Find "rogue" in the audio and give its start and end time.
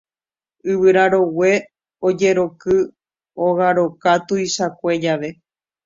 1.13-1.51